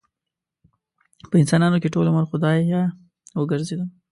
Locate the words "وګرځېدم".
3.39-3.89